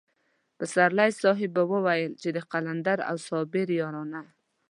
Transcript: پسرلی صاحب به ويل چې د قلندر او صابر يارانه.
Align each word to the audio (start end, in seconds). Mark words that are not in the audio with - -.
پسرلی 0.57 1.11
صاحب 1.21 1.49
به 1.55 1.61
ويل 1.85 2.11
چې 2.21 2.29
د 2.33 2.37
قلندر 2.51 2.99
او 3.09 3.15
صابر 3.27 3.67
يارانه. 3.79 4.21